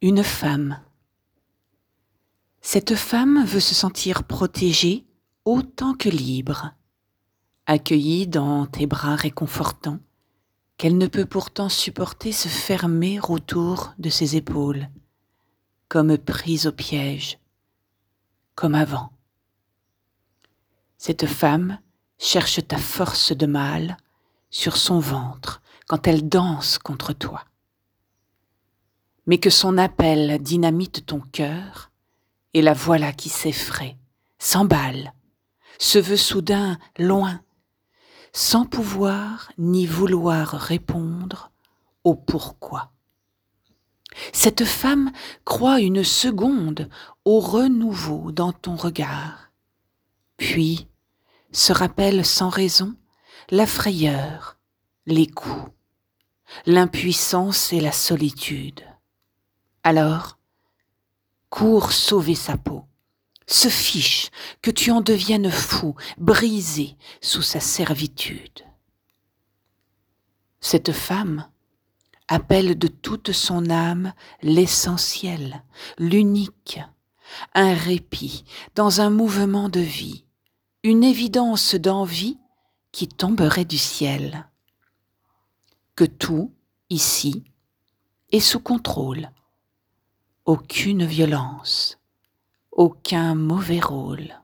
Une 0.00 0.22
femme. 0.22 0.80
Cette 2.60 2.94
femme 2.94 3.44
veut 3.44 3.58
se 3.58 3.74
sentir 3.74 4.22
protégée 4.22 5.04
autant 5.44 5.94
que 5.94 6.08
libre, 6.08 6.72
accueillie 7.66 8.28
dans 8.28 8.66
tes 8.66 8.86
bras 8.86 9.16
réconfortants, 9.16 9.98
qu'elle 10.76 10.98
ne 10.98 11.08
peut 11.08 11.26
pourtant 11.26 11.68
supporter 11.68 12.30
se 12.30 12.46
fermer 12.46 13.18
autour 13.28 13.92
de 13.98 14.08
ses 14.08 14.36
épaules, 14.36 14.88
comme 15.88 16.16
prise 16.16 16.68
au 16.68 16.72
piège, 16.72 17.40
comme 18.54 18.76
avant. 18.76 19.10
Cette 20.96 21.26
femme 21.26 21.80
cherche 22.20 22.64
ta 22.68 22.78
force 22.78 23.32
de 23.32 23.46
mâle 23.46 23.96
sur 24.50 24.76
son 24.76 25.00
ventre 25.00 25.60
quand 25.88 26.06
elle 26.06 26.28
danse 26.28 26.78
contre 26.78 27.12
toi. 27.12 27.47
Mais 29.28 29.38
que 29.38 29.50
son 29.50 29.78
appel 29.78 30.42
dynamite 30.42 31.06
ton 31.06 31.20
cœur, 31.20 31.92
et 32.54 32.62
la 32.62 32.72
voilà 32.72 33.12
qui 33.12 33.28
s'effraie, 33.28 33.96
s'emballe, 34.40 35.12
se 35.78 35.98
veut 35.98 36.16
soudain 36.16 36.78
loin, 36.98 37.40
sans 38.32 38.64
pouvoir 38.64 39.52
ni 39.58 39.86
vouloir 39.86 40.50
répondre 40.52 41.52
au 42.04 42.14
pourquoi. 42.14 42.90
Cette 44.32 44.64
femme 44.64 45.12
croit 45.44 45.80
une 45.80 46.04
seconde 46.04 46.88
au 47.26 47.38
renouveau 47.38 48.32
dans 48.32 48.52
ton 48.52 48.76
regard, 48.76 49.52
puis 50.38 50.88
se 51.52 51.72
rappelle 51.72 52.24
sans 52.24 52.48
raison 52.48 52.94
la 53.50 53.66
frayeur, 53.66 54.56
les 55.06 55.26
coups, 55.26 55.70
l'impuissance 56.66 57.72
et 57.74 57.80
la 57.80 57.92
solitude. 57.92 58.87
Alors, 59.90 60.38
cours 61.48 61.92
sauver 61.92 62.34
sa 62.34 62.58
peau, 62.58 62.84
se 63.46 63.68
fiche 63.68 64.28
que 64.60 64.70
tu 64.70 64.90
en 64.90 65.00
deviennes 65.00 65.50
fou, 65.50 65.94
brisé 66.18 66.94
sous 67.22 67.40
sa 67.40 67.58
servitude. 67.58 68.66
Cette 70.60 70.92
femme 70.92 71.48
appelle 72.28 72.78
de 72.78 72.88
toute 72.88 73.32
son 73.32 73.70
âme 73.70 74.12
l'essentiel, 74.42 75.64
l'unique, 75.96 76.80
un 77.54 77.72
répit 77.72 78.44
dans 78.74 79.00
un 79.00 79.08
mouvement 79.08 79.70
de 79.70 79.80
vie, 79.80 80.26
une 80.82 81.02
évidence 81.02 81.76
d'envie 81.76 82.36
qui 82.92 83.08
tomberait 83.08 83.64
du 83.64 83.78
ciel. 83.78 84.50
Que 85.96 86.04
tout, 86.04 86.52
ici, 86.90 87.42
est 88.32 88.40
sous 88.40 88.60
contrôle. 88.60 89.30
Aucune 90.48 91.04
violence, 91.04 91.98
aucun 92.72 93.34
mauvais 93.34 93.80
rôle. 93.80 94.34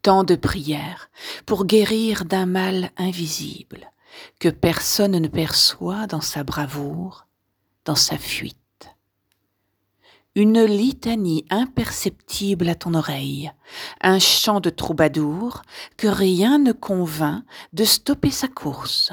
Tant 0.00 0.24
de 0.24 0.36
prières 0.36 1.10
pour 1.44 1.66
guérir 1.66 2.24
d'un 2.24 2.46
mal 2.46 2.92
invisible 2.96 3.92
que 4.38 4.48
personne 4.48 5.18
ne 5.18 5.28
perçoit 5.28 6.06
dans 6.06 6.22
sa 6.22 6.44
bravoure, 6.44 7.26
dans 7.84 7.94
sa 7.94 8.16
fuite 8.16 8.56
une 10.34 10.64
litanie 10.64 11.44
imperceptible 11.50 12.70
à 12.70 12.74
ton 12.74 12.94
oreille, 12.94 13.52
un 14.00 14.18
chant 14.18 14.60
de 14.60 14.70
troubadour 14.70 15.60
que 15.98 16.08
rien 16.08 16.58
ne 16.58 16.72
convainc 16.72 17.44
de 17.74 17.84
stopper 17.84 18.30
sa 18.30 18.48
course, 18.48 19.12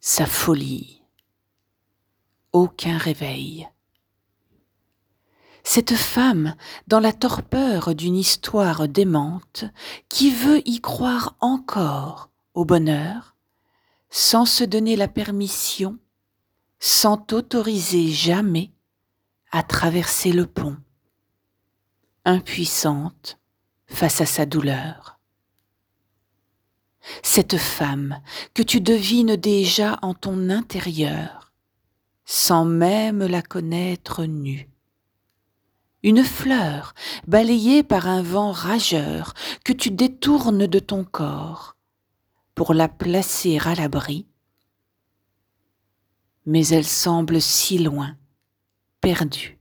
sa 0.00 0.26
folie, 0.26 1.00
aucun 2.50 2.98
réveil. 2.98 3.68
Cette 5.74 5.96
femme, 5.96 6.54
dans 6.86 7.00
la 7.00 7.12
torpeur 7.12 7.96
d'une 7.96 8.14
histoire 8.14 8.86
démente, 8.86 9.64
qui 10.08 10.30
veut 10.30 10.62
y 10.68 10.80
croire 10.80 11.34
encore 11.40 12.30
au 12.54 12.64
bonheur, 12.64 13.34
sans 14.08 14.46
se 14.46 14.62
donner 14.62 14.94
la 14.94 15.08
permission, 15.08 15.98
sans 16.78 17.16
t'autoriser 17.16 18.06
jamais 18.12 18.70
à 19.50 19.64
traverser 19.64 20.30
le 20.30 20.46
pont, 20.46 20.76
impuissante 22.24 23.40
face 23.88 24.20
à 24.20 24.26
sa 24.26 24.46
douleur. 24.46 25.18
Cette 27.24 27.58
femme 27.58 28.20
que 28.54 28.62
tu 28.62 28.80
devines 28.80 29.34
déjà 29.34 29.98
en 30.02 30.14
ton 30.14 30.50
intérieur, 30.50 31.52
sans 32.24 32.64
même 32.64 33.26
la 33.26 33.42
connaître 33.42 34.22
nue. 34.22 34.68
Une 36.04 36.22
fleur 36.22 36.92
balayée 37.26 37.82
par 37.82 38.06
un 38.08 38.20
vent 38.20 38.52
rageur 38.52 39.32
que 39.64 39.72
tu 39.72 39.90
détournes 39.90 40.66
de 40.66 40.78
ton 40.78 41.02
corps 41.02 41.76
pour 42.54 42.74
la 42.74 42.88
placer 42.88 43.58
à 43.58 43.74
l'abri, 43.74 44.26
mais 46.44 46.68
elle 46.68 46.84
semble 46.84 47.40
si 47.40 47.78
loin 47.78 48.18
perdu. 49.00 49.58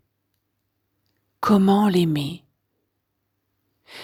Comment 1.39 1.87
l'aimer? 1.87 2.43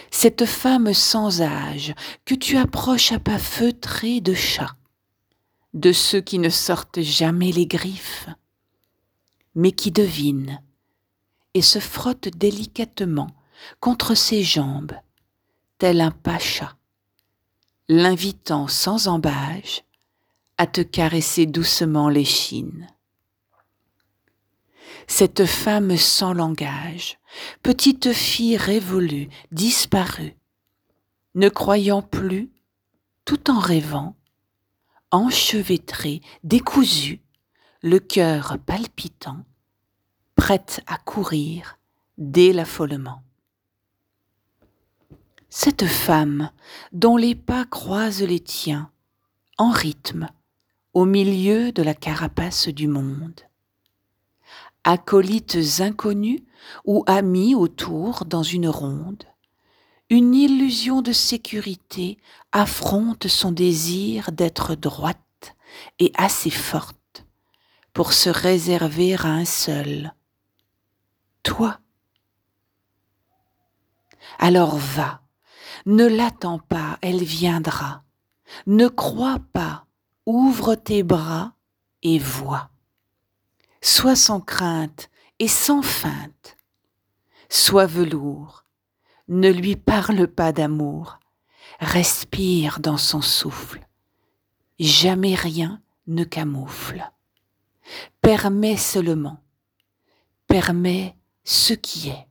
Cette 0.09 0.45
femme 0.45 0.94
sans 0.94 1.41
âge 1.41 1.94
que 2.23 2.35
tu 2.35 2.55
approches 2.55 3.11
à 3.11 3.19
pas 3.19 3.38
feutrés 3.38 4.22
de 4.22 4.33
chat, 4.33 4.78
de 5.73 5.91
ceux 5.91 6.22
qui 6.22 6.39
ne 6.39 6.49
sortent 6.49 7.01
jamais 7.01 7.51
les 7.51 7.67
griffes, 7.67 8.29
mais 9.55 9.73
qui 9.73 9.91
devinent 9.91 10.61
se 11.64 11.80
frottent 11.80 12.30
délicatement 12.30 13.30
contre 13.80 14.16
ses 14.16 14.44
jambes, 14.44 14.94
tel 15.78 16.02
un 16.02 16.12
pacha, 16.12 16.78
l'invitant 17.88 18.68
sans 18.68 19.08
embâge 19.08 19.84
à 20.58 20.68
te 20.68 20.81
caresser 20.81 21.46
doucement 21.46 22.09
l'échine 22.09 22.88
cette 25.09 25.46
femme 25.46 25.97
sans 25.97 26.34
langage, 26.34 27.18
petite 27.64 28.14
fille 28.14 28.58
révolue, 28.58 29.28
disparue, 29.52 30.38
ne 31.34 31.50
croyant 31.50 32.03
plus, 32.03 32.52
tout 33.26 33.50
en 33.50 33.59
rêvant, 33.59 34.16
enchevêtrée, 35.12 36.22
décousue, 36.44 37.22
le 37.81 38.00
cœur 38.00 38.58
palpitant, 38.66 39.44
prête 40.39 40.81
à 40.88 40.97
courir 40.97 41.77
dès 42.17 42.53
l'affolement. 42.53 43.22
Cette 45.50 45.85
femme 45.85 46.50
dont 46.94 47.17
les 47.17 47.35
pas 47.35 47.66
croisent 47.66 48.23
les 48.23 48.39
tiens, 48.39 48.89
en 49.57 49.69
rythme, 49.69 50.29
au 50.94 51.03
milieu 51.03 51.73
de 51.73 51.83
la 51.83 51.94
carapace 51.94 52.69
du 52.69 52.88
monde, 52.88 53.41
acolytes 54.85 55.81
inconnus 55.81 56.39
ou 56.85 57.03
amis 57.05 57.53
autour 57.53 58.23
dans 58.23 58.44
une 58.44 58.69
ronde, 58.69 59.25
une 60.09 60.33
illusion 60.33 61.01
de 61.01 61.11
sécurité 61.11 62.17
affronte 62.53 63.28
son 63.28 63.51
désir 63.51 64.31
d'être 64.31 64.75
droite 64.75 65.57
et 65.99 66.13
assez 66.16 66.49
forte 66.49 67.25
pour 67.91 68.13
se 68.13 68.29
réserver 68.29 69.16
à 69.16 69.25
un 69.25 69.44
seul, 69.44 70.13
Alors 74.37 74.77
va, 74.77 75.21
ne 75.85 76.05
l'attends 76.05 76.59
pas, 76.59 76.97
elle 77.01 77.23
viendra. 77.23 78.03
Ne 78.65 78.87
crois 78.87 79.39
pas, 79.53 79.85
ouvre 80.25 80.75
tes 80.75 81.03
bras 81.03 81.53
et 82.03 82.19
vois. 82.19 82.69
Sois 83.81 84.15
sans 84.15 84.39
crainte 84.39 85.09
et 85.40 85.47
sans 85.47 85.81
feinte. 85.81 86.57
Sois 87.49 87.85
velours, 87.85 88.66
ne 89.28 89.49
lui 89.49 89.75
parle 89.75 90.28
pas 90.28 90.52
d'amour, 90.52 91.19
respire 91.79 92.79
dans 92.79 92.97
son 92.97 93.22
souffle. 93.22 93.85
Jamais 94.79 95.35
rien 95.35 95.81
ne 96.07 96.23
camoufle. 96.23 97.11
Permets 98.22 98.78
seulement, 98.78 99.43
permets 100.47 101.18
ce 101.44 101.74
qui 101.74 102.09
est. 102.09 102.28